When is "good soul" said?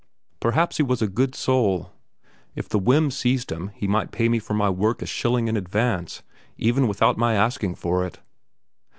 1.07-1.91